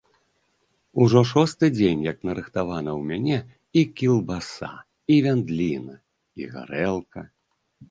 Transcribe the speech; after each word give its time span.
Ужо 1.03 1.21
шосты 1.31 1.67
дзень, 1.77 2.01
як 2.11 2.17
нарыхтавана 2.29 2.91
ў 2.99 3.11
мяне 3.11 3.37
і 3.83 3.85
кілбаса, 4.01 4.73
і 5.13 5.21
вяндліна, 5.29 5.95
і 6.43 6.51
гарэлка. 6.57 7.21